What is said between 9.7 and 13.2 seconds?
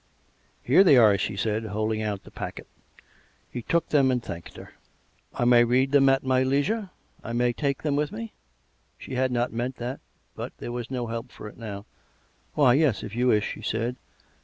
that, but there was no help for it now." Why, yes, if